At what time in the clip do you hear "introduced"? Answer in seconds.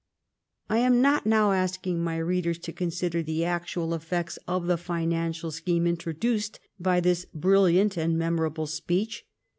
5.85-6.59